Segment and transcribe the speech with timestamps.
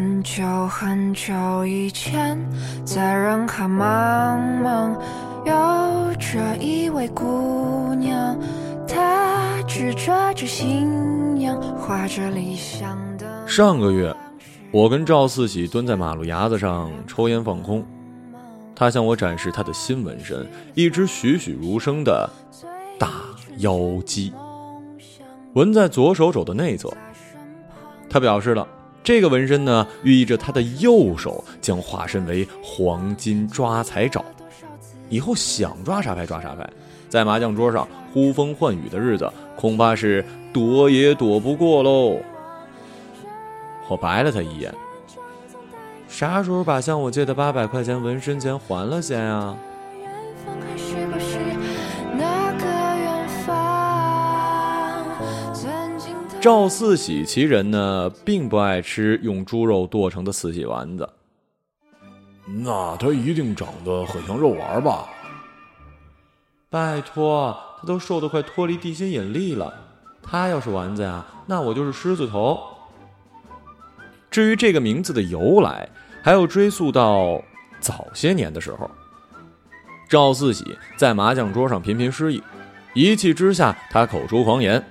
[0.00, 2.38] 很久很久以前，
[2.86, 4.98] 在人海茫茫，
[5.44, 8.34] 有着一位姑娘，
[8.88, 13.46] 她执着着信仰，画着理想的。
[13.46, 14.16] 上个月，
[14.72, 17.84] 我跟赵四喜蹲在马路牙子上抽烟放空，
[18.74, 22.26] 他向我展示他的新纹身，一只栩栩如生的
[22.98, 23.10] 大
[23.58, 23.76] 妖
[24.06, 24.32] 姬，
[25.52, 26.90] 纹在左手肘的内侧。
[28.08, 28.66] 他表示了。
[29.02, 34.24] 这个纹身呢，寓意着他的右手将化身为黄金抓财爪，
[35.08, 36.68] 以后想抓啥牌抓啥牌，
[37.08, 42.18] 在麻将桌上呼风唤雨的日子恐怕是躲也躲不过喽。
[43.88, 44.72] 我白了他一眼，
[46.08, 49.56] 啥时候把向我借的八百块钱纹身钱还了先啊？
[56.40, 61.06] 赵四喜其人呢，并不爱吃用猪肉剁成的四喜丸子。
[62.46, 65.06] 那他一定长得很像肉丸吧？
[66.70, 69.72] 拜托，他都瘦得快脱离地心引力了。
[70.22, 72.58] 他要是丸子呀，那我就是狮子头。
[74.30, 75.86] 至于这个名字的由来，
[76.22, 77.42] 还要追溯到
[77.80, 78.90] 早些年的时候。
[80.08, 80.64] 赵四喜
[80.96, 82.42] 在麻将桌上频频失意，
[82.94, 84.82] 一气之下，他口出狂言。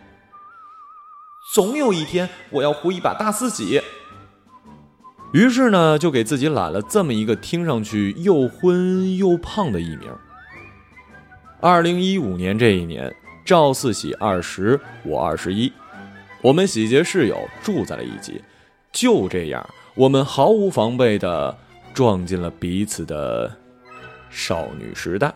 [1.52, 3.82] 总有一天，我要胡一把大四喜。
[5.34, 10.12] 于是呢，就给自己揽了这么一个听上去又昏又胖的艺名。
[11.60, 13.12] 二零一五年这一年，
[13.44, 15.74] 赵四喜二十，我二十一，
[16.44, 18.44] 我们喜结室友住在了一起。
[18.92, 21.58] 就这样，我们毫无防备的
[21.96, 23.52] 撞进了彼此的
[24.30, 25.34] 少女时代。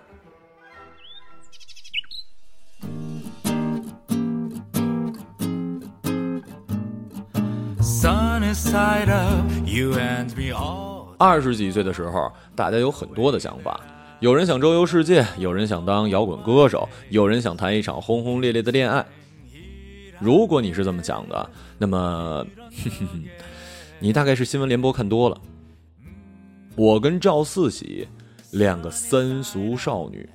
[11.20, 13.80] 二十几岁的时候，大家有很多的想法。
[14.20, 19.06] 有人想周游世界，有人想当摇滚歌手，有人想谈一场轰轰烈烈的恋爱。
[20.20, 22.44] 如果你是这么想的，那么，
[24.00, 25.38] 你大概是新闻联播看多了。
[26.76, 28.08] 我跟赵四喜，
[28.54, 30.30] 两个三俗少女，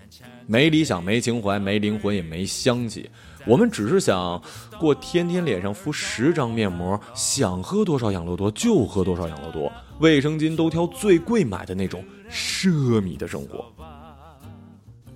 [0.47, 3.09] 没理想，没情怀，没灵魂，也没香气。
[3.47, 4.43] 我们只是想
[4.79, 13.65] 过天天脸上敷十张面膜，想喝多少养乐多就喝多少养乐多，卫生巾都挑最贵买的那种奢靡的生活。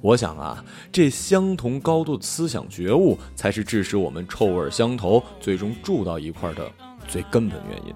[0.00, 6.70] 我想啊，这相同高度的思想觉悟，才是致使我们臭味相投，最终住到一块的
[7.08, 7.94] 最根本原因。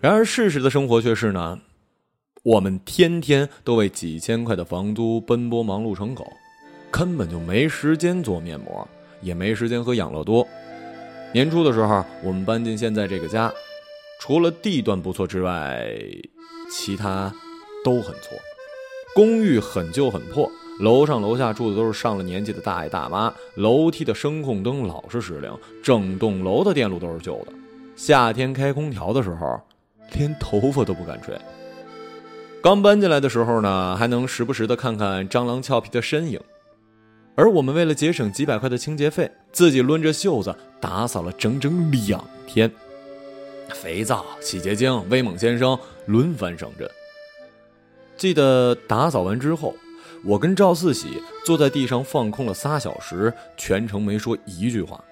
[0.00, 1.58] 然而，事实的生活却是呢，
[2.44, 6.30] 我们天天都为几千块的房租奔波忙碌成狗。
[6.90, 8.86] 根本就没时间做面膜，
[9.22, 10.46] 也没时间喝养乐多。
[11.32, 13.50] 年初的时候，我们搬进现在这个家，
[14.20, 15.88] 除了地段不错之外，
[16.70, 17.32] 其他
[17.82, 18.36] 都很错。
[19.14, 20.46] 公寓很旧很破，
[20.80, 25.50] 楼上楼下住的都是上了年纪的大爷大妈，楼梯的声控灯老是失灵，
[25.82, 27.52] 整栋楼的电路都是旧的。
[27.96, 29.58] 夏天开空调的时候，
[30.12, 31.34] 连头发都不敢吹。
[32.64, 36.40] 刚搬进来的时候呢，还能时不时的看看蟑螂俏皮的身影。
[37.34, 42.72] 而我们为了节省几百块的清洁费，自己抡着袖子打扫了整整两天，
[43.68, 46.90] 肥皂、洗洁精、威猛先生轮番上阵。
[48.16, 49.74] 记得打扫完之后，
[50.24, 55.04] 我跟赵四喜坐在地上放空了仨小时，全程没说一句话。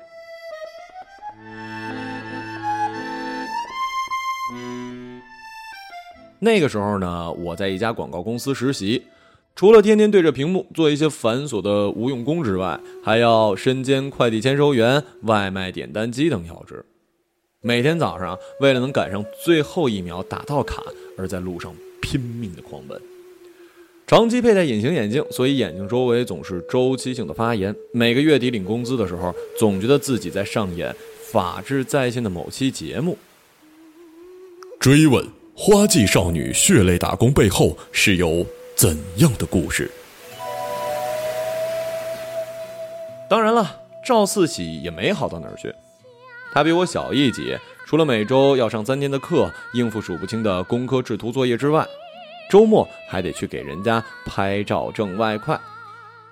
[6.45, 9.01] 那个时候呢，我在一家广告公司实习。
[9.55, 16.85] 除了天天对着屏幕做一些繁琐的无用功之外，还要身兼快递签收员、外卖点单机等要职。
[17.61, 20.83] 每天早上，为了能赶上最后一秒打到卡，
[21.17, 23.01] 而在路上拼命的狂奔。
[24.05, 27.73] 长期佩戴隐形眼镜，所以眼睛周围总是周期性的发炎。
[27.93, 30.91] 每个月底领工资的时候，总觉得自己在上演
[31.31, 33.17] 《法治在线》的某期节目。
[34.81, 35.25] 追问
[35.55, 38.45] 花季少女血泪打工背后是有。
[38.75, 39.89] 怎样的故事？
[43.29, 45.73] 当然了，赵四喜也没好到哪儿去。
[46.53, 47.57] 他比我小一级，
[47.87, 51.87] 除了每周要上三天的课，应付数不清的工科制图作业之外，
[52.51, 55.61] 周末还得去给人家拍照挣外快。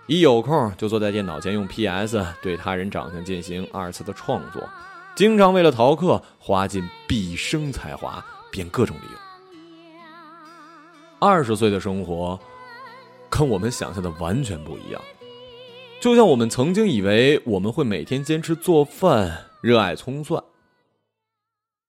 [0.06, 4.68] 一有空就坐在电脑前用 PS 对他人长相进行二次的创作，
[5.14, 9.18] 经常为了逃课花尽毕生才华，编各种理由。
[11.18, 12.38] 二十岁的生活，
[13.28, 15.02] 跟我们想象的完全不一样。
[16.00, 20.42] 就像我们曾经以为我们会每天坚持做饭，热爱葱蒜，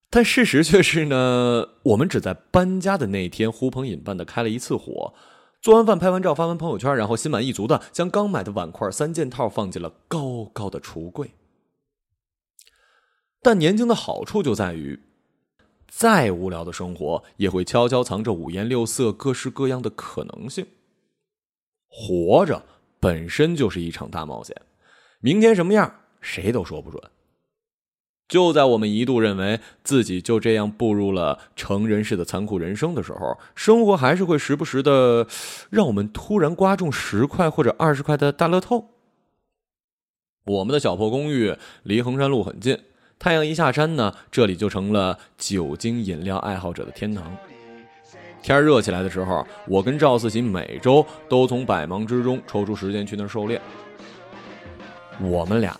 [0.09, 5.13] 但事实却是呢，我们只在搬家的那天呼朋引伴的开了一次火，
[5.61, 11.31] 做完饭拍完照发完朋友圈，然后心满意足的将刚买的碗筷三件套放进了高高的橱柜。
[13.41, 14.99] 但年轻的好处就在于，
[15.93, 20.65] 再无聊的生活也会悄悄藏着五颜六色、各式各样的可能性。
[21.89, 22.63] 活着
[23.01, 24.55] 本身就是一场大冒险，
[25.19, 27.03] 明天什么样谁都说不准。
[28.29, 35.27] 就在我们一度认为自己就这样步入了成人式的残酷人生的时候，生活还是会时不时的
[35.69, 38.91] 让我们突然刮中十块或者二十块的大乐透。
[40.45, 42.79] 我们的小破公寓离衡山路很近，
[43.21, 47.37] 太阳一下山呢，这里就成了酒精饮料爱好者的天堂。
[48.41, 53.61] 天热起来的时候，我跟赵四喜每周都从百忙之中抽出时间去那儿狩猎。
[55.19, 55.79] 我们俩。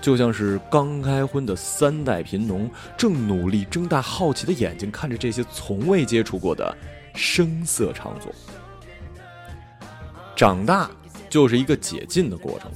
[0.00, 6.76] 就像是刚开荤的三代贫农，正努力睁大好奇的眼睛看着这些从未接触过的
[7.14, 8.32] 声色场所。
[10.34, 10.90] 长大
[11.28, 12.72] 就是一个解禁的过程，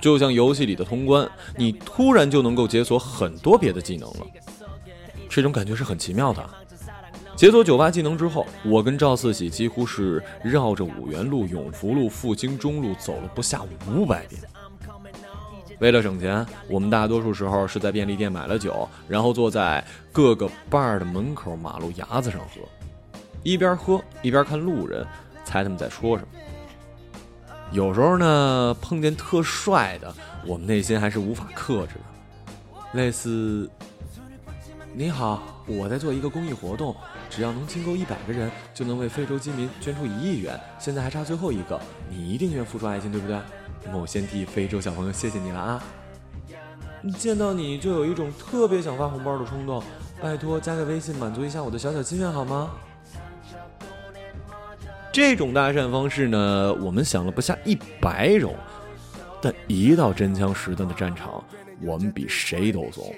[0.00, 4.26] 就像游戏里的通关，你突然就能够解锁很多别的技能了，
[5.28, 6.48] 这种感觉是很奇妙的。
[7.34, 14.40] 解锁酒吧技能之后，我跟赵四喜几乎是绕着五原路、永福路、复兴中路走了不下五百遍。
[15.78, 22.62] 为了省钱，我们大多数时候是在便利店买了酒，然后坐在各个 bar 的门口、马路牙子上喝，
[23.42, 25.06] 一边喝一边看路人，
[25.44, 26.40] 猜他们在说什么。
[27.72, 30.14] 有时候呢，碰见特帅的，
[30.46, 33.68] 我们内心还是无法克制的，类似
[34.94, 36.94] ：“你好，我在做一个公益活动，
[37.28, 41.78] 只要能清够一百个人，就能为非洲饥民捐出一亿元，现在还差最后一个，
[42.08, 43.38] 你一定愿付出爱心，对不对？”
[43.92, 45.84] 我先替非洲小朋友谢谢你了啊！
[47.18, 49.82] 见到你就有一种特别想发红包的冲动，
[50.20, 52.70] 拜托加个微信满足一下我的小小心愿好吗？
[55.16, 58.54] 这种搭讪方式呢，我们想了不下一百种，
[59.40, 61.42] 但一到真枪实弹的战场，
[61.80, 63.14] 我们比谁都怂，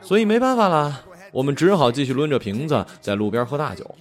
[0.00, 1.00] 所以没办法了，
[1.32, 3.92] 我们只好继续抡着瓶子在路边喝大酒。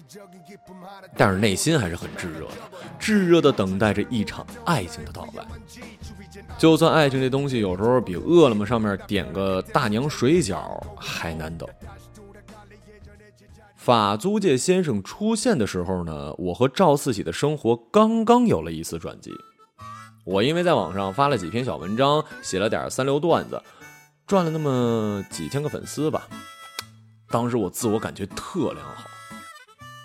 [1.15, 2.53] 但是内心还是很炙热的，
[2.99, 5.43] 炙热的等待着一场爱情的到来。
[6.59, 11.67] 就算爱情这东西有时候比饿了么上面点个大娘水饺还难等。
[13.87, 19.31] 法租界先生出现的时候呢，我和赵四喜的生活刚刚有了一丝转机。
[20.25, 23.63] 我因为在网上发了几篇小文章，写了点三流段子，
[24.25, 26.27] 赚了那么几千个粉丝吧。
[27.29, 29.05] 当时我自我感觉特良好。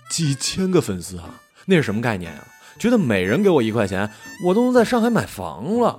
[0.09, 1.35] 几千个粉丝啊，
[1.67, 2.47] 那是什么概念啊？
[2.79, 4.09] 觉得每人给我一块钱，
[4.47, 5.99] 我都能在上海买房了。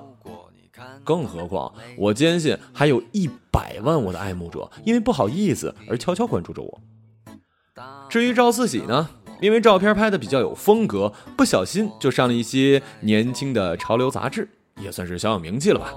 [1.04, 6.82] 更何况，我坚信还有一百万我的爱慕者，因为不好意思而悄悄关注着我。
[8.14, 9.10] 至于赵四喜呢，
[9.42, 14.48] 因为照片拍的比较有风格，不小心就上了一些年轻的潮流杂志，
[14.80, 15.92] 也算是小有名气了吧。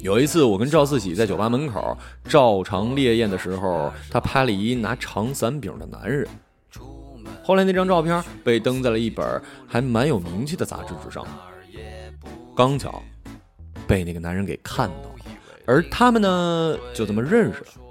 [0.00, 1.94] 有一次，我跟赵四喜在酒吧门口
[2.24, 6.26] 照常烈焰的时候，他拍了一拿长伞柄的男人。
[7.44, 11.26] 后来那张照片被登在了一本还蛮有名气的杂志之上，
[12.56, 13.02] 刚巧
[13.86, 15.24] 被那个男人给看到了，
[15.66, 17.81] 而他们呢就这么认识了。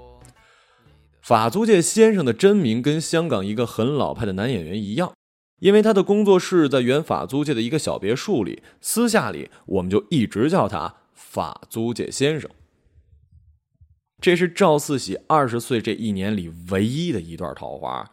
[1.22, 5.14] 法租界先生的真名跟香港一个很老派的男演员一样，
[5.60, 12.50] 因为他的工作室在原法租界的一个小别墅里，私下里我们就一直叫他法租界先生。
[14.20, 18.10] 这是赵四喜二十岁这一年里唯一的一段桃花。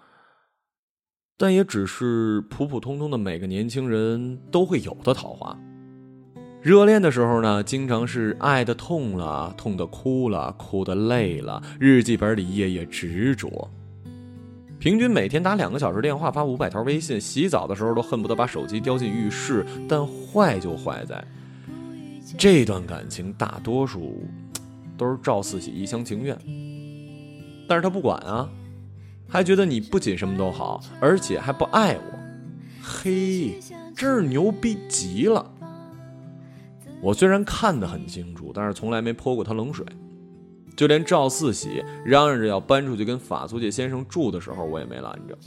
[1.36, 5.58] 但也只是普普通通的每个年轻人都会有的桃花。
[6.62, 13.70] 热恋的时候呢，经常是爱的痛了，痛的哭了，哭的累了，日记本里夜夜执着。
[14.78, 19.66] 平均每天打两个小时电话，发五百条微信，洗澡的时候都恨不得把手机叼进浴室。
[19.88, 21.24] 但坏就坏在，
[22.38, 24.22] 这段感情大多数
[24.98, 26.38] 都是赵四喜一厢情愿，
[27.70, 28.50] 但是他不管啊。
[29.30, 32.20] 还觉得你不仅什么都好，而且还不爱我，
[32.82, 33.60] 嘿，
[33.96, 35.54] 真是牛逼极了！
[37.02, 39.86] 我虽然看得很清楚，但是从来没泼过他冷水，
[40.76, 45.38] 就连赵四喜嚷嚷着要搬出去跟法租界先生住的时候，我也没拦着。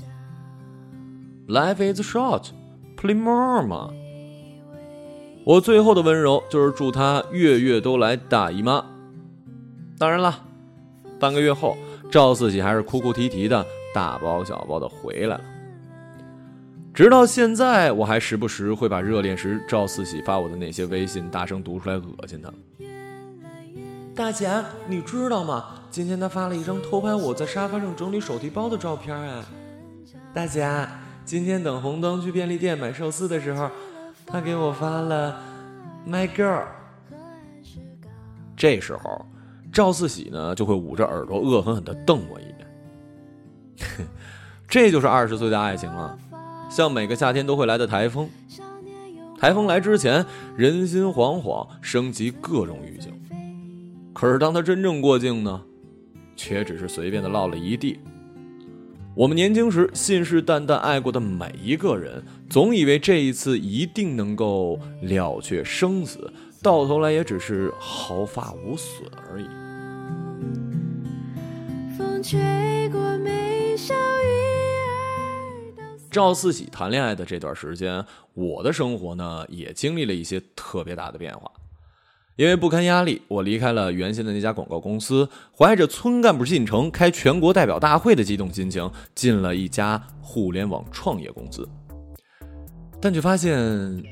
[1.48, 2.46] Life is short,
[2.96, 3.90] play more 嘛。
[5.44, 8.84] 我最后的温柔就是祝他月月都来大姨妈。
[9.98, 10.44] 当然了，
[11.18, 11.76] 半个月后。
[12.10, 15.44] 赵四喜还是哭哭啼啼的，大包小包的回来了。
[16.94, 22.52] 直到现在，我还时不时会把热恋时赵四喜发我的那些微信大声读出来，恶心他。
[24.14, 24.50] 大姐，
[24.86, 25.64] 你知道吗？
[25.90, 29.16] 今天他发了一张偷拍我在沙发上整理手提包的照片。
[29.16, 29.42] 哎，
[30.34, 30.68] 大姐，
[31.24, 33.70] 今天等红灯去便利店买寿司的时候，
[34.26, 35.40] 他给我发了
[36.06, 36.64] “my girl”。
[38.54, 39.26] 这时候，
[39.72, 44.06] 赵四喜呢就会捂着耳朵，恶狠狠地瞪我一眼。
[44.68, 46.16] 这就是二十岁的爱情啊，
[46.72, 48.26] 像每个夏天都会来的台风。
[49.38, 50.24] 台风来之前，
[50.56, 53.12] 人心惶惶，升级各种预警。
[54.14, 55.60] 可是当他真正过境呢，
[56.34, 57.98] 却只是随便的落了一地。
[59.14, 69.44] 我们年轻时信誓旦旦爱过的每一个人，总以为这一次一定能够了却生死，到头来也只是毫发无损而已。
[71.98, 72.40] 风吹
[76.12, 78.04] 赵四喜谈恋爱的这段时间，
[78.34, 81.50] 我的生活呢也经历了一些特别大的变化。
[82.36, 85.26] 因为不堪压力，我离开了原先的那家广告公司，
[85.56, 91.66] 怀着村干部进城开全国代表大会的激动心情，进了一家互联网创业公司。
[93.00, 94.04] 但却发现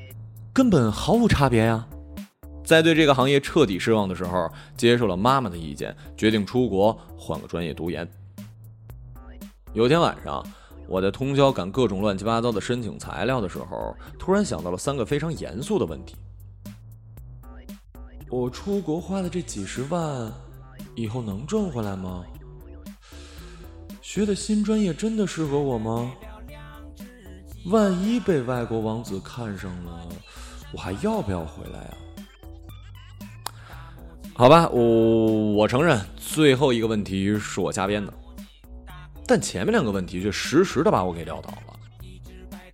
[0.55, 1.87] 根本毫无差别呀！
[2.65, 8.09] 在对这个行业彻底失望的时候，接受了妈妈的意见，决定出国换个专业读研。
[9.75, 10.43] 有天晚上。
[10.91, 16.17] 我在通宵赶各种乱七八糟的申请材料的时候，突然想到了三个非常严肃的问题：
[18.29, 20.33] 我出国花的这几十万，
[20.97, 22.25] 以后能挣回来吗？
[24.03, 26.11] 学的新专业真的适合我吗？
[27.67, 30.09] 万一被外国王子看上了，
[30.73, 31.95] 我还要不要回来啊？
[34.35, 38.13] 好吧，我我承认，最后一个问题是我瞎编的。
[39.31, 41.79] 但前面两个问题却实时的把我给撂倒了，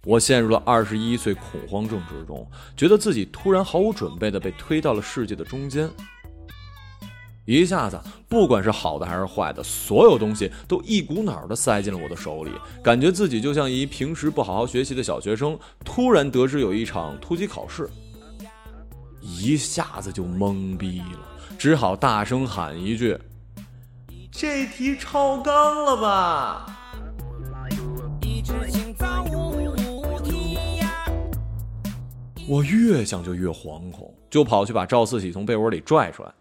[0.05, 5.87] 我陷入了二十一岁恐慌症之中，觉得自己突然毫无准备的被推到了世界的中间，
[7.45, 12.51] 一下子，不管是好的还是坏的，所有东西都一股脑的塞进了我的手里，
[12.83, 17.87] 感觉自己就像一平时不好好学习的小学生，突然得知有一场突击考试，
[19.21, 21.19] 一下子就懵逼了，
[21.59, 23.15] 只好大声喊一句。
[24.39, 26.67] 这题超纲了吧！
[32.47, 36.35] 我越想就越惶恐，就跑去把赵四喜从被窝里拽出来。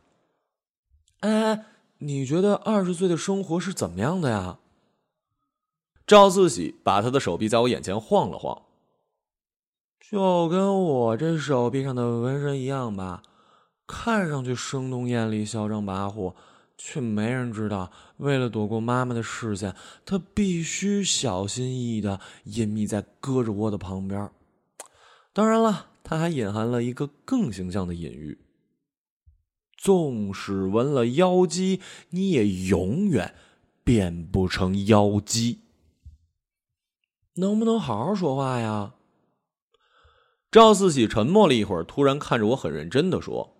[1.22, 1.64] 哎，
[2.00, 4.58] 你觉得二十岁的生活是怎么样的呀？
[6.06, 8.64] 赵四喜把他的手臂在我眼前晃了晃，
[10.02, 13.24] 就跟我这手臂上的纹身一样吧，
[13.88, 16.34] 看上去生动艳丽、嚣张跋扈。
[16.78, 24.30] 却没人知道，为了躲过妈妈的视线，他必须小心翼翼的隐秘在胳肢窝的旁边。
[25.34, 28.38] 当然了，他还隐含了一个更形象的隐喻：
[29.78, 33.36] 纵使纹了妖姬，你也永远
[33.84, 35.60] 变不成妖姬。
[37.36, 38.94] 能不能好好说话呀？
[40.50, 43.55] 赵四喜沉默了一会儿，突然看着我，很认真的说。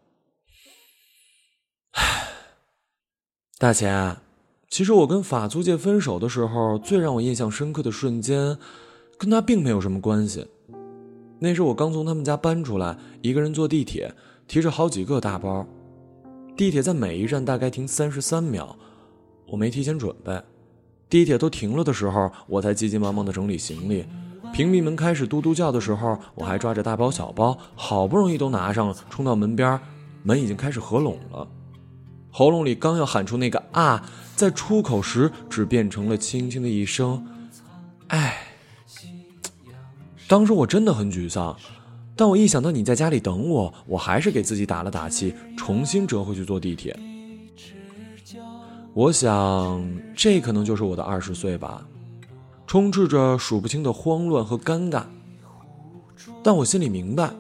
[3.58, 4.18] 大钱，
[4.68, 8.58] 其实我跟法租界分手的时候，最让我印象深刻的瞬间，
[9.18, 10.46] 跟他并没有什么关系。
[11.40, 14.14] 那是我刚从他们家搬出来，一个人坐地铁，
[14.46, 15.66] 提着好几个大包。
[16.58, 18.76] 地铁在每一站大概停三十三秒，
[19.48, 20.38] 我没提前准备。
[21.10, 24.06] 地铁都停了的时候，我才急急忙忙的整理行李。
[24.52, 29.80] 屏蔽门开始嘟嘟叫的时候，我还抓着大包小包，好不容易都拿上了，冲到门边，
[30.24, 31.48] 门已经开始合拢了。
[32.38, 37.26] 喉咙里刚要喊出那个啊，在出口时只变成了轻轻的一声
[38.12, 38.36] “哎”。
[40.28, 41.56] 当时我真的很沮丧，
[42.14, 47.00] 但我一想到你在家里等我，我还是给自己打了打气，重新折回去坐地铁。
[48.94, 49.82] 我想，
[50.14, 51.88] 这可能就是我的二十岁吧，
[52.68, 55.04] 充斥着数不清的慌乱和尴尬。
[56.44, 57.32] 但我心里明白，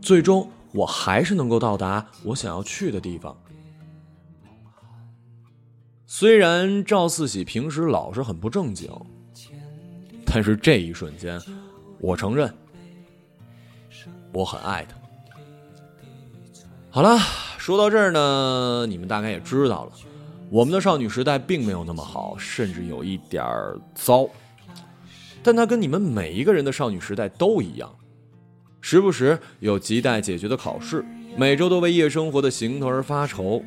[0.00, 3.36] 最终我还是能够到达我想要去的地方。
[6.16, 8.88] 虽然赵四喜平时老是很不正经，
[10.24, 11.40] 但是这一瞬间，
[11.98, 12.48] 我承认
[14.32, 14.96] 我很爱他。
[16.88, 17.18] 好了，
[17.58, 19.92] 说到这儿呢，你们大概也知道了，
[20.50, 24.24] 我们的少女时代并没有那么好，甚至有一点儿糟。
[25.42, 27.92] 但它跟你们每一个人的少女时代都一样，
[28.80, 31.04] 时不时有亟待解决的考试。
[31.36, 33.60] 每周都为夜生活的行头而发愁，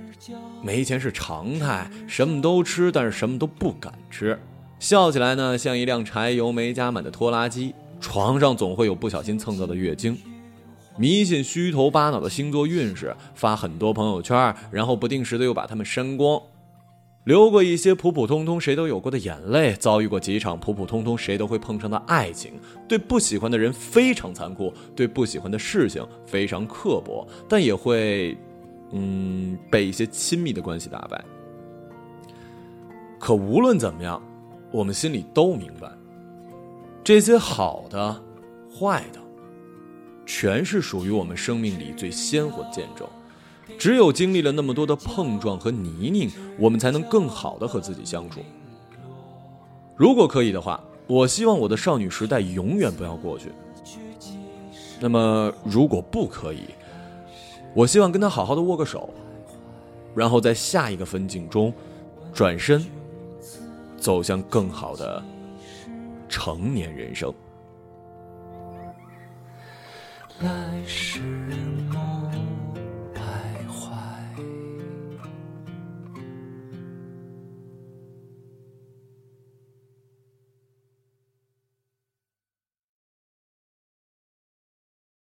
[0.63, 4.39] 没钱是常态，什么都吃，但是什么都不敢吃。
[4.79, 7.73] 笑起来呢，像一辆柴油没加满的拖拉机。
[7.99, 10.17] 床上总会有不小心蹭到的月经。
[10.97, 16.41] 迷信虚头巴脑的星座运势，发很多朋友圈，然后不定时的又把他们删光，
[17.27, 22.53] 流过一些普普通通谁都有过的眼泪，遭遇过几场普普通通谁都会碰上的爱情，
[22.87, 28.37] 对不喜欢的人非常残酷，对不喜欢的事情非常刻薄，但也会，
[28.91, 31.21] 嗯，被一些亲密的关系打败。
[33.19, 34.23] 可无论怎么样，
[34.71, 35.91] 我们心里都明白，
[37.03, 38.23] 这些好的、
[38.73, 39.19] 坏的。
[40.25, 43.05] 全是属于我们生命里最鲜活的见证，
[43.77, 48.41] 只有经历了那么多的碰撞和泥泞，我们才能更好的和自己相处。
[49.95, 53.51] 如果可以的话，我希望我的少女时代永远不要过去。
[54.99, 56.63] 那么，如果不可以，
[57.73, 59.09] 我希望跟他好好的握个手，
[60.15, 61.71] 然后在下一个分镜中，
[62.33, 62.83] 转身，
[63.97, 65.23] 走向更好的
[66.27, 67.31] 成年人生。
[70.41, 71.21] 来时
[71.93, 72.16] 梦。